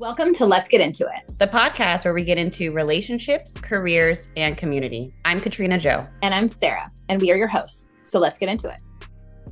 [0.00, 4.56] Welcome to Let's Get Into It, the podcast where we get into relationships, careers, and
[4.56, 5.12] community.
[5.24, 6.04] I'm Katrina Joe.
[6.22, 7.88] And I'm Sarah, and we are your hosts.
[8.04, 8.80] So let's get into it.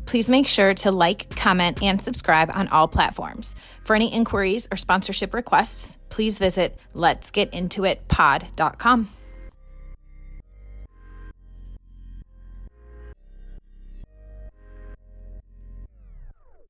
[0.04, 3.56] Please make sure to like, comment, and subscribe on all platforms.
[3.82, 9.10] For any inquiries or sponsorship requests, please visit Let's Get Into It letsgetintoitpod.com.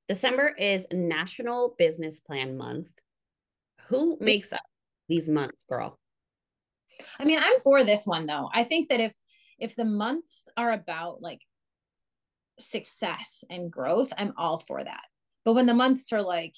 [0.08, 2.88] December is National Business Plan Month.
[3.88, 4.62] Who makes up
[5.08, 5.98] these months, girl?
[7.18, 8.48] I mean, I'm for this one though.
[8.52, 9.14] I think that if
[9.58, 11.40] if the months are about like
[12.58, 15.04] success and growth, I'm all for that.
[15.44, 16.54] But when the months are like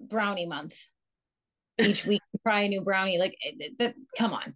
[0.00, 0.76] brownie month,
[1.78, 3.36] each week try a new brownie, like
[3.78, 3.94] that.
[4.18, 4.54] Come on.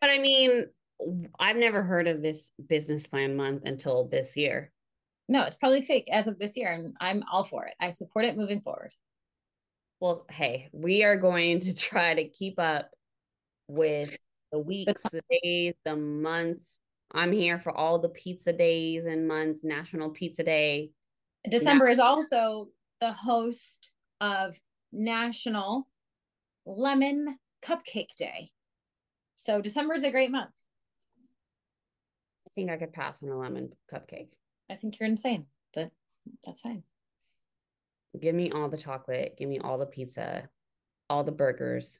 [0.00, 0.66] But I mean,
[1.38, 4.70] I've never heard of this business plan month until this year.
[5.28, 7.74] No, it's probably fake as of this year, and I'm all for it.
[7.80, 8.92] I support it moving forward.
[10.00, 12.90] Well, hey, we are going to try to keep up
[13.68, 14.16] with
[14.52, 16.80] the weeks, the days, the months.
[17.12, 20.90] I'm here for all the pizza days and months, National Pizza Day.
[21.48, 22.68] December now- is also
[23.00, 24.58] the host of
[24.92, 25.88] National
[26.66, 28.50] Lemon Cupcake Day.
[29.36, 30.52] So December is a great month.
[32.46, 34.30] I think I could pass on a lemon cupcake.
[34.70, 35.90] I think you're insane, but
[36.44, 36.82] that's fine.
[38.20, 39.36] Give me all the chocolate.
[39.36, 40.48] Give me all the pizza,
[41.10, 41.98] all the burgers.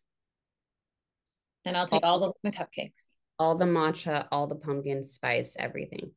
[1.64, 3.04] And I'll take all, all the cupcakes.
[3.38, 6.12] All the matcha, all the pumpkin spice, everything.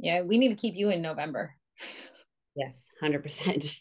[0.00, 1.54] Yeah, we need to keep you in November.
[2.56, 3.76] Yes, 100%.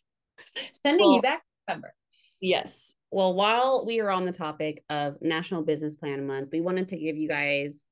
[0.83, 1.93] Sending well, you back November.
[2.39, 2.93] Yes.
[3.09, 6.97] Well, while we are on the topic of National Business Plan Month, we wanted to
[6.97, 7.85] give you guys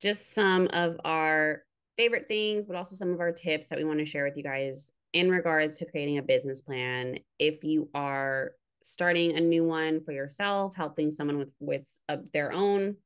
[0.00, 1.62] just some of our
[2.00, 4.42] favorite things, but also some of our tips that we want to share with you
[4.42, 7.18] guys in regards to creating a business plan.
[7.38, 12.54] If you are starting a new one for yourself, helping someone with with a, their
[12.54, 12.96] own,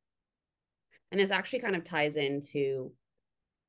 [1.11, 2.93] and this actually kind of ties into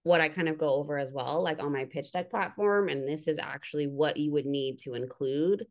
[0.03, 2.89] what I kind of go over as well, like on my pitch deck platform.
[2.89, 5.65] And this is actually what you would need to include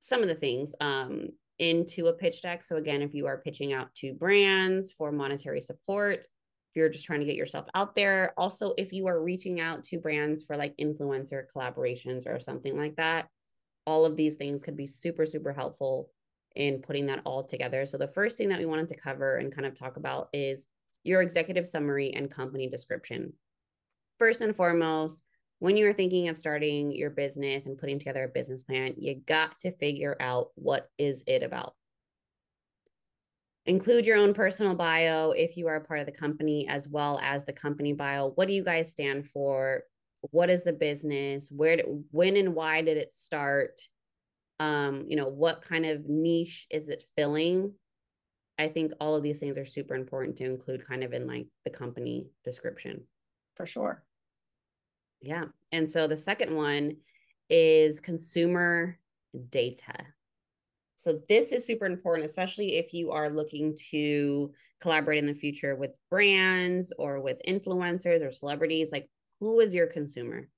[0.00, 1.28] some of the things um,
[1.60, 2.64] into a pitch deck.
[2.64, 6.26] So again, if you are pitching out to brands for monetary support,
[6.74, 8.32] you're just trying to get yourself out there.
[8.36, 12.96] Also, if you are reaching out to brands for like influencer collaborations or something like
[12.96, 13.28] that,
[13.86, 16.10] all of these things could be super, super helpful
[16.56, 17.86] in putting that all together.
[17.86, 20.66] So, the first thing that we wanted to cover and kind of talk about is
[21.02, 23.32] your executive summary and company description.
[24.18, 25.22] First and foremost,
[25.60, 29.58] when you're thinking of starting your business and putting together a business plan, you got
[29.60, 31.74] to figure out what is it about
[33.66, 37.20] include your own personal bio if you are a part of the company as well
[37.22, 38.30] as the company bio.
[38.34, 39.82] What do you guys stand for?
[40.30, 41.50] What is the business?
[41.50, 43.80] Where did, when and why did it start?
[44.58, 47.74] Um you know what kind of niche is it filling?
[48.58, 51.46] I think all of these things are super important to include kind of in like
[51.64, 53.04] the company description.
[53.56, 54.04] For sure.
[55.22, 55.44] Yeah.
[55.72, 56.96] And so the second one
[57.48, 58.98] is consumer
[59.48, 59.94] data
[61.00, 64.52] so this is super important, especially if you are looking to
[64.82, 68.92] collaborate in the future with brands or with influencers or celebrities.
[68.92, 69.08] Like,
[69.40, 70.50] who is your consumer?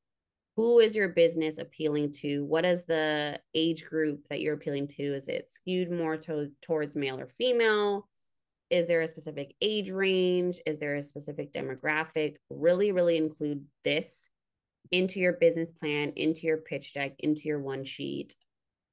[0.56, 2.44] Who is your business appealing to?
[2.44, 5.14] What is the age group that you're appealing to?
[5.14, 8.08] Is it skewed more to, towards male or female?
[8.68, 10.58] Is there a specific age range?
[10.66, 12.34] Is there a specific demographic?
[12.50, 14.28] Really, really include this
[14.90, 18.34] into your business plan, into your pitch deck, into your one sheet.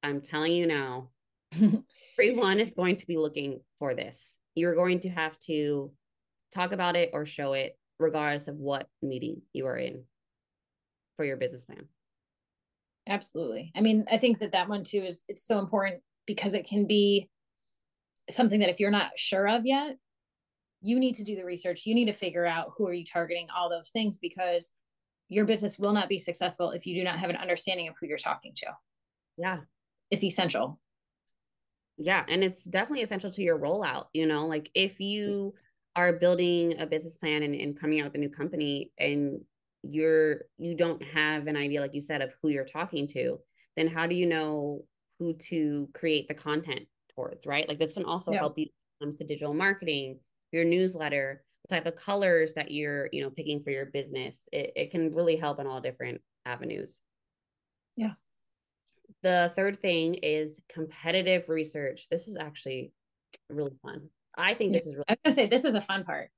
[0.04, 1.10] I'm telling you now,
[2.18, 4.36] everyone is going to be looking for this.
[4.56, 5.92] You're going to have to
[6.54, 10.04] talk about it or show it, regardless of what meeting you are in
[11.18, 11.88] for your business plan.
[13.08, 13.72] Absolutely.
[13.76, 16.86] I mean, I think that that one too is it's so important because it can
[16.86, 17.30] be
[18.30, 19.98] something that if you're not sure of yet,
[20.82, 21.86] you need to do the research.
[21.86, 24.72] You need to figure out who are you targeting, all those things, because
[25.28, 28.08] your business will not be successful if you do not have an understanding of who
[28.08, 28.68] you're talking to.
[29.38, 29.58] Yeah.
[30.12, 30.80] It's essential
[32.00, 35.54] yeah and it's definitely essential to your rollout you know like if you
[35.96, 39.42] are building a business plan and, and coming out with a new company and
[39.84, 43.40] you're you don't have an idea like you said of who you're talking to
[43.76, 44.84] then how do you know
[45.20, 46.82] who to create the content
[47.20, 47.68] towards right?
[47.68, 48.40] Like this can also yeah.
[48.40, 48.66] help you
[49.00, 50.20] when it comes to digital marketing
[50.52, 54.48] your newsletter the type of colors that you're you know picking for your business.
[54.52, 57.00] It, it can really help in all different avenues.
[57.96, 58.14] Yeah
[59.24, 62.08] the third thing is competitive research.
[62.10, 62.94] This is actually
[63.50, 64.10] really fun.
[64.38, 66.30] I think this is really I was gonna say this is a fun part.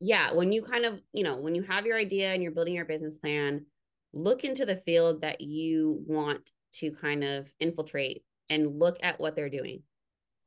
[0.00, 2.74] Yeah, when you kind of, you know, when you have your idea and you're building
[2.74, 3.66] your business plan,
[4.12, 9.36] look into the field that you want to kind of infiltrate and look at what
[9.36, 9.82] they're doing.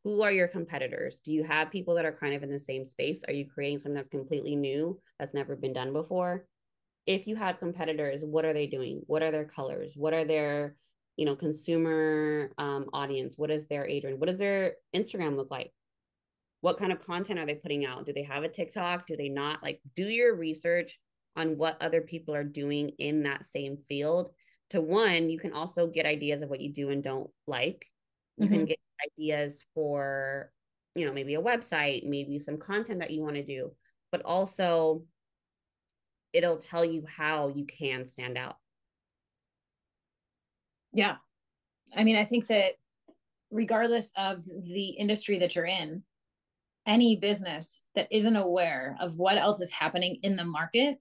[0.03, 1.19] Who are your competitors?
[1.23, 3.23] Do you have people that are kind of in the same space?
[3.27, 6.45] Are you creating something that's completely new that's never been done before?
[7.05, 9.01] If you have competitors, what are they doing?
[9.05, 9.93] What are their colors?
[9.95, 10.75] What are their,
[11.17, 13.33] you know, consumer um, audience?
[13.37, 14.19] What is their age range?
[14.19, 15.71] What does their Instagram look like?
[16.61, 18.05] What kind of content are they putting out?
[18.05, 19.07] Do they have a TikTok?
[19.07, 19.63] Do they not?
[19.63, 20.99] Like, do your research
[21.35, 24.31] on what other people are doing in that same field.
[24.71, 27.85] To one, you can also get ideas of what you do and don't like.
[28.37, 28.53] You mm-hmm.
[28.53, 28.79] can get
[29.17, 30.51] ideas for,
[30.95, 33.71] you know, maybe a website, maybe some content that you want to do,
[34.11, 35.03] but also
[36.33, 38.55] it'll tell you how you can stand out.
[40.93, 41.15] Yeah.
[41.95, 42.73] I mean, I think that
[43.49, 46.03] regardless of the industry that you're in,
[46.85, 50.97] any business that isn't aware of what else is happening in the market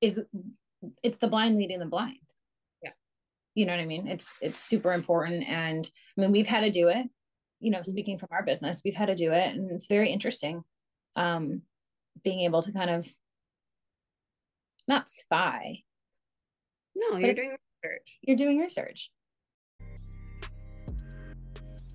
[0.00, 0.22] is
[1.02, 2.16] it's the blind leading the blind.
[2.82, 2.92] Yeah.
[3.54, 4.06] You know what i mean?
[4.06, 5.46] It's it's super important.
[5.46, 7.06] And i mean we've had to do it
[7.60, 9.54] you know speaking from our business we've had to do it.
[9.54, 10.64] And it's very interesting
[11.16, 11.62] um
[12.24, 13.06] being able to kind of
[14.86, 15.82] not spy.
[16.96, 17.56] No you're doing
[18.22, 19.10] you're doing research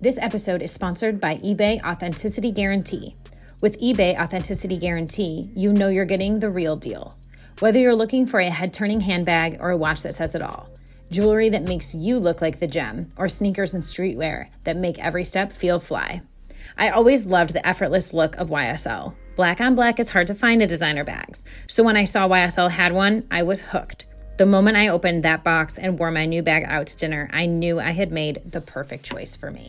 [0.00, 3.16] this episode is sponsored by ebay authenticity guarantee
[3.62, 7.14] with ebay authenticity guarantee you know you're getting the real deal
[7.60, 10.68] whether you're looking for a head turning handbag or a watch that says it all,
[11.10, 15.24] jewelry that makes you look like the gem, or sneakers and streetwear that make every
[15.24, 16.20] step feel fly.
[16.76, 19.14] I always loved the effortless look of YSL.
[19.36, 22.70] Black on black is hard to find in designer bags, so when I saw YSL
[22.70, 24.06] had one, I was hooked.
[24.36, 27.46] The moment I opened that box and wore my new bag out to dinner, I
[27.46, 29.68] knew I had made the perfect choice for me.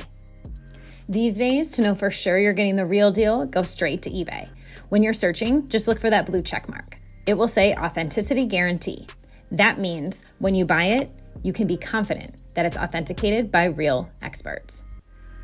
[1.07, 4.49] These days, to know for sure you're getting the real deal, go straight to eBay.
[4.89, 6.97] When you're searching, just look for that blue check mark.
[7.27, 9.05] It will say Authenticity Guarantee.
[9.51, 11.11] That means when you buy it,
[11.43, 14.83] you can be confident that it's authenticated by real experts.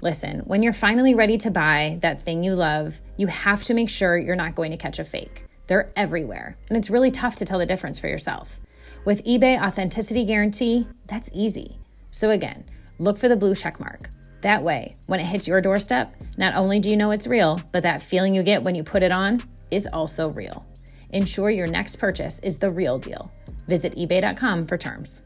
[0.01, 3.89] Listen, when you're finally ready to buy that thing you love, you have to make
[3.89, 5.45] sure you're not going to catch a fake.
[5.67, 8.59] They're everywhere, and it's really tough to tell the difference for yourself.
[9.03, 11.80] With eBay Authenticity Guarantee, that's easy.
[12.12, 12.63] So again,
[13.00, 14.12] look for the blue check mark.
[14.42, 17.81] That way, when it hits your doorstep, not only do you know it's real, but
[17.81, 20.68] that feeling you get when you put it on is also real.
[21.09, 23.31] Ensure your next purchase is the real deal.
[23.68, 25.21] Visit eBay.com for terms.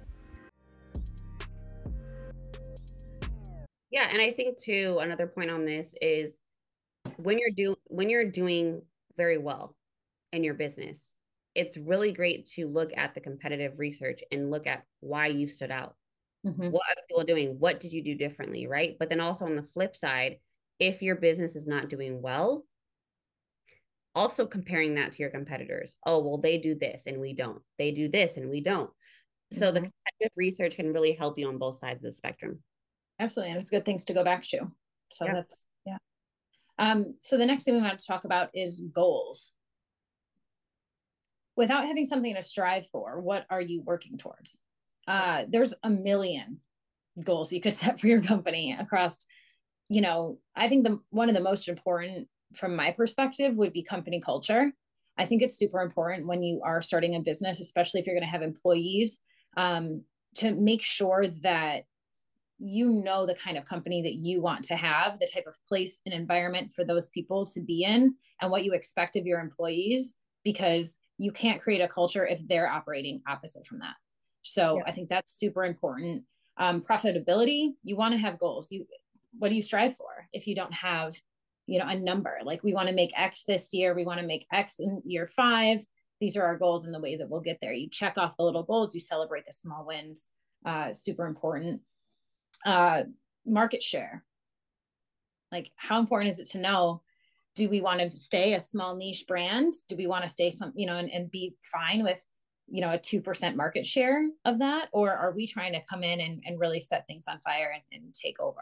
[3.92, 6.40] Yeah, and I think too another point on this is
[7.18, 8.82] when you're do when you're doing
[9.18, 9.76] very well
[10.32, 11.14] in your business,
[11.56, 15.72] it's really great to look at the competitive research and look at why you stood
[15.72, 15.96] out.
[16.46, 16.70] Mm-hmm.
[16.70, 17.56] What other people doing?
[17.60, 18.68] What did you do differently?
[18.68, 18.98] Right.
[19.00, 20.38] But then also on the flip side,
[20.80, 22.66] if your business is not doing well,
[24.14, 25.96] also comparing that to your competitors.
[26.06, 27.62] Oh, well, they do this and we don't.
[27.78, 28.90] They do this and we don't.
[29.52, 29.76] So mm-hmm.
[29.76, 32.60] the competitive research can really help you on both sides of the spectrum.
[33.20, 33.54] Absolutely.
[33.54, 34.68] And it's good things to go back to.
[35.12, 35.34] So yeah.
[35.34, 35.98] that's yeah.
[36.78, 39.54] Um, so the next thing we want to talk about is goals.
[41.56, 44.58] Without having something to strive for, what are you working towards?
[45.08, 46.60] Uh, there's a million
[47.24, 49.20] goals you could set for your company across,
[49.90, 53.84] you know, I think the one of the most important from my perspective would be
[53.84, 54.72] company culture.
[55.18, 58.28] I think it's super important when you are starting a business, especially if you're going
[58.28, 59.22] to have employees,
[59.56, 60.04] um,
[60.36, 61.84] to make sure that
[62.58, 66.02] you know the kind of company that you want to have, the type of place
[66.06, 70.18] and environment for those people to be in, and what you expect of your employees,
[70.44, 73.96] because you can't create a culture if they're operating opposite from that.
[74.42, 74.84] So yeah.
[74.88, 76.24] I think that's super important.
[76.58, 78.72] Um, profitability, you want to have goals.
[78.72, 78.86] You,
[79.38, 81.16] what do you strive for if you don't have
[81.68, 84.26] you know a number like we want to make x this year we want to
[84.26, 85.80] make x in year five
[86.20, 88.44] these are our goals and the way that we'll get there you check off the
[88.44, 90.32] little goals you celebrate the small wins
[90.66, 91.82] uh, super important
[92.66, 93.04] uh,
[93.46, 94.24] market share
[95.52, 97.02] like how important is it to know
[97.56, 99.74] do we want to stay a small niche brand?
[99.88, 102.26] Do we want to stay some you know and, and be fine with
[102.68, 104.90] you know a 2% market share of that?
[104.92, 107.84] Or are we trying to come in and, and really set things on fire and,
[108.04, 108.62] and take over?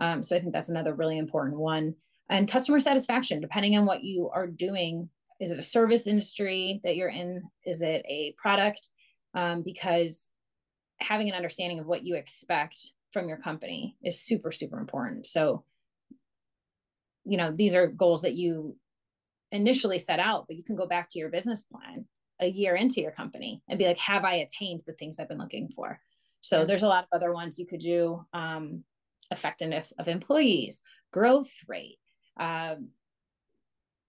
[0.00, 1.94] Um, so i think that's another really important one.
[2.30, 5.08] And customer satisfaction depending on what you are doing
[5.40, 7.42] is it a service industry that you're in?
[7.64, 8.88] Is it a product?
[9.34, 10.30] Um, because
[10.98, 15.26] having an understanding of what you expect from your company is super super important.
[15.26, 15.64] So
[17.28, 18.76] you know these are goals that you
[19.52, 22.04] initially set out but you can go back to your business plan
[22.40, 25.38] a year into your company and be like have i attained the things i've been
[25.38, 25.98] looking for?
[26.40, 28.84] So there's a lot of other ones you could do um,
[29.30, 30.82] effectiveness of employees
[31.12, 31.98] growth rate
[32.38, 32.88] um,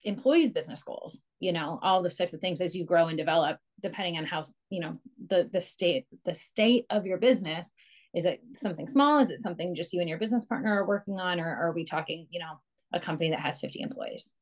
[0.04, 3.58] employees business goals you know all those types of things as you grow and develop
[3.82, 4.98] depending on how you know
[5.28, 7.72] the the state the state of your business.
[8.14, 9.20] Is it something small?
[9.20, 11.40] Is it something just you and your business partner are working on?
[11.40, 12.60] Or are we talking you know
[12.94, 14.34] a company that has 50 employees.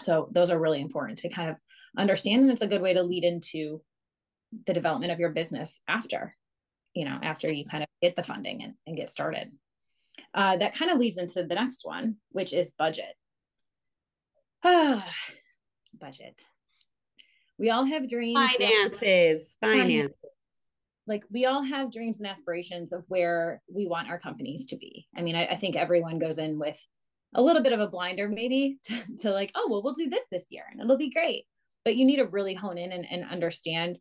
[0.00, 1.56] So those are really important to kind of
[1.96, 3.80] understand and it's a good way to lead into
[4.66, 6.34] the development of your business after
[6.94, 9.52] you know after you kind of get the funding and, and get started.
[10.32, 13.16] Uh, that kind of leads into the next one which is budget.
[14.62, 15.06] Ah
[16.00, 16.44] budget.
[17.58, 20.10] We all have dreams finances finances.
[21.06, 25.06] Like we all have dreams and aspirations of where we want our companies to be.
[25.16, 26.84] I mean i, I think everyone goes in with
[27.34, 30.24] a little bit of a blinder maybe to, to, like oh well we'll do this
[30.30, 31.44] this year and it'll be great
[31.84, 33.98] but you need to really hone in and, and understand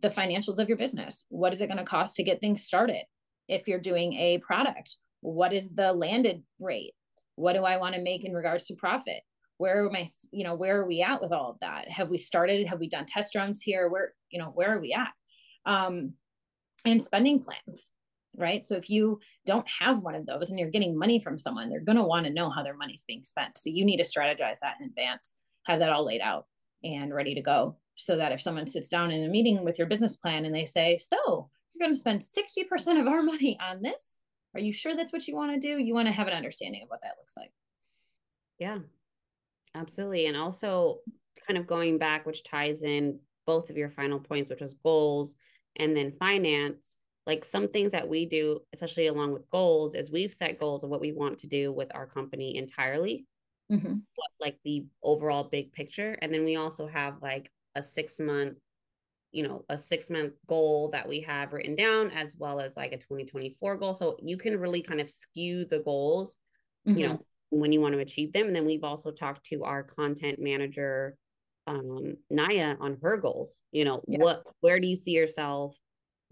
[0.00, 1.24] the financials of your business.
[1.28, 3.04] What is it going to cost to get things started?
[3.48, 6.92] If you're doing a product, what is the landed rate?
[7.36, 9.22] What do I want to make in regards to profit?
[9.58, 11.88] Where am I, you know, where are we at with all of that?
[11.88, 12.66] Have we started?
[12.66, 13.88] Have we done test runs here?
[13.88, 15.12] Where, you know, where are we at?
[15.64, 16.14] Um,
[16.84, 17.90] and spending plans,
[18.36, 18.64] right?
[18.64, 21.80] So if you don't have one of those and you're getting money from someone, they're
[21.80, 23.58] going to want to know how their money's being spent.
[23.58, 25.34] So you need to strategize that in advance,
[25.66, 26.46] have that all laid out
[26.82, 29.86] and ready to go so that if someone sits down in a meeting with your
[29.86, 33.82] business plan and they say, So you're going to spend 60% of our money on
[33.82, 34.18] this,
[34.54, 35.78] are you sure that's what you want to do?
[35.78, 37.52] You want to have an understanding of what that looks like.
[38.58, 38.78] Yeah,
[39.74, 40.26] absolutely.
[40.26, 40.98] And also,
[41.46, 45.34] kind of going back, which ties in both of your final points, which was goals
[45.76, 46.96] and then finance.
[47.26, 50.90] Like some things that we do, especially along with goals, is we've set goals of
[50.90, 53.26] what we want to do with our company entirely.
[53.70, 53.94] Mm-hmm.
[54.38, 56.14] like the overall big picture.
[56.20, 58.58] And then we also have like a six month
[59.32, 62.92] you know a six month goal that we have written down as well as like
[62.92, 66.36] a 2024 goal so you can really kind of skew the goals
[66.86, 66.98] mm-hmm.
[66.98, 67.18] you know
[67.50, 71.16] when you want to achieve them and then we've also talked to our content manager
[71.66, 74.18] um naya on her goals you know yeah.
[74.18, 75.74] what where do you see yourself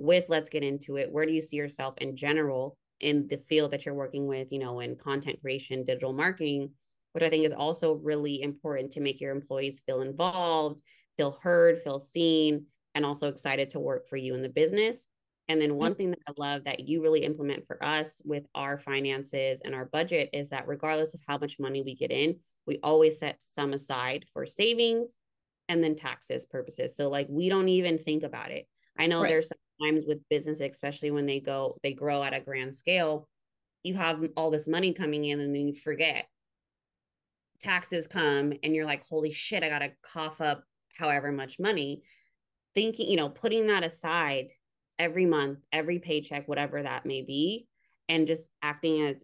[0.00, 3.70] with let's get into it where do you see yourself in general in the field
[3.70, 6.70] that you're working with you know in content creation digital marketing
[7.12, 10.82] which i think is also really important to make your employees feel involved
[11.20, 12.64] feel heard, feel seen,
[12.94, 15.06] and also excited to work for you in the business.
[15.50, 15.76] And then mm.
[15.76, 19.74] one thing that I love that you really implement for us with our finances and
[19.74, 23.36] our budget is that regardless of how much money we get in, we always set
[23.40, 25.16] some aside for savings
[25.68, 26.96] and then taxes purposes.
[26.96, 28.66] So like we don't even think about it.
[28.98, 29.28] I know right.
[29.28, 33.28] there's times with business, especially when they go, they grow at a grand scale,
[33.82, 36.26] you have all this money coming in and then you forget.
[37.60, 40.64] Taxes come and you're like, holy shit, I gotta cough up
[40.96, 42.02] however much money
[42.74, 44.48] thinking you know putting that aside
[44.98, 47.66] every month every paycheck whatever that may be
[48.08, 49.16] and just acting as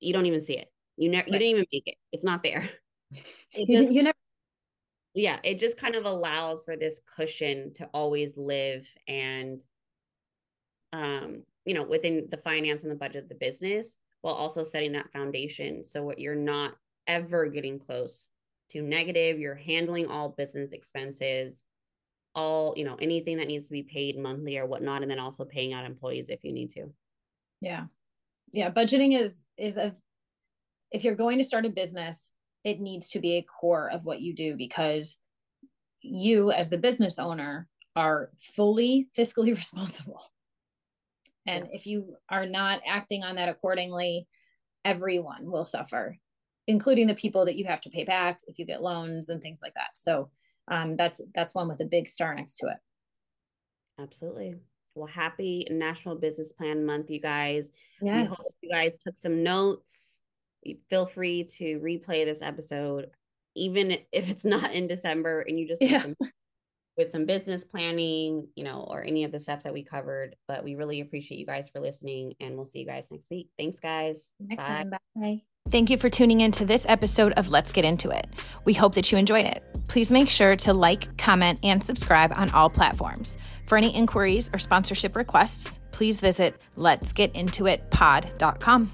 [0.00, 1.32] you don't even see it you never right.
[1.32, 2.68] you didn't even make it it's not there
[3.12, 4.16] it just, you never
[5.14, 9.60] yeah it just kind of allows for this cushion to always live and
[10.94, 14.92] um you know within the finance and the budget of the business while also setting
[14.92, 16.74] that foundation so what you're not
[17.06, 18.28] ever getting close
[18.70, 19.38] to negative.
[19.38, 21.62] You're handling all business expenses,
[22.34, 25.44] all, you know, anything that needs to be paid monthly or whatnot, and then also
[25.44, 26.92] paying out employees if you need to.
[27.60, 27.84] Yeah.
[28.52, 28.70] Yeah.
[28.70, 29.92] Budgeting is, is a,
[30.90, 32.32] if you're going to start a business,
[32.64, 35.18] it needs to be a core of what you do because
[36.00, 40.22] you, as the business owner, are fully fiscally responsible.
[41.46, 44.26] And if you are not acting on that accordingly,
[44.84, 46.18] everyone will suffer
[46.66, 49.60] including the people that you have to pay back if you get loans and things
[49.62, 49.90] like that.
[49.94, 50.30] So
[50.68, 52.76] um, that's that's one with a big star next to it.
[54.00, 54.54] Absolutely.
[54.94, 57.70] Well, happy National Business Plan Month, you guys.
[58.00, 58.22] Yes.
[58.22, 60.20] We hope you guys took some notes.
[60.88, 63.10] Feel free to replay this episode,
[63.54, 66.06] even if it's not in December and you just yeah.
[66.96, 70.36] With some business planning, you know, or any of the steps that we covered.
[70.48, 73.48] But we really appreciate you guys for listening, and we'll see you guys next week.
[73.58, 74.30] Thanks, guys.
[74.40, 74.66] Next bye.
[74.66, 75.42] Time, bye.
[75.70, 78.26] Thank you for tuning in to this episode of Let's Get Into It.
[78.66, 79.64] We hope that you enjoyed it.
[79.88, 83.38] Please make sure to like, comment, and subscribe on all platforms.
[83.64, 88.90] For any inquiries or sponsorship requests, please visit letsgetintoitpod.com.